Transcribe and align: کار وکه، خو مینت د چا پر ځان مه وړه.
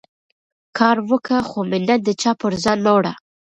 کار 0.77 0.97
وکه، 1.09 1.37
خو 1.49 1.59
مینت 1.69 2.01
د 2.05 2.09
چا 2.21 2.31
پر 2.41 2.51
ځان 2.63 2.77
مه 2.85 2.91
وړه. 2.97 3.13